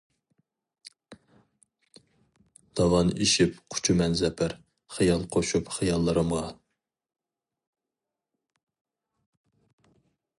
داۋان 2.79 3.11
ئېشىپ 3.25 3.59
قۇچىمەن 3.75 4.17
زەپەر، 4.21 4.57
خىيال 4.95 5.27
قوشۇپ 5.35 5.71
خىياللىرىمغا. 5.77 6.43